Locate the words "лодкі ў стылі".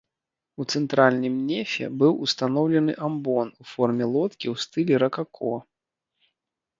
4.15-4.93